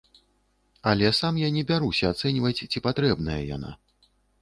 Але 0.91 1.11
сам 1.19 1.37
я 1.43 1.49
не 1.59 1.63
бяруся 1.73 2.11
ацэньваць, 2.15 2.57
ці 2.71 2.85
патрэбная 2.91 3.41
яна. 3.55 3.71